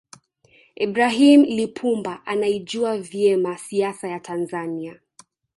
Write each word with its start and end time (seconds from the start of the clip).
ibrahim 0.75 1.43
Lipumba 1.43 2.21
anaijua 2.25 2.97
vyema 2.97 3.57
siasa 3.57 4.07
ya 4.07 4.19
tanzania 4.19 4.99